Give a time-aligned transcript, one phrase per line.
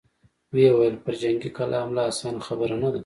[0.53, 2.99] ويې ويل: پر جنګي کلا حمله اسانه خبره نه ده!